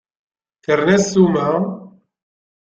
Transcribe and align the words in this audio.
Terna 0.63 0.97
ssuma. 1.03 1.47